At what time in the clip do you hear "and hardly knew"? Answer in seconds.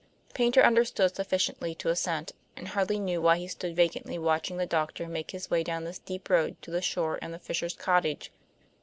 2.57-3.21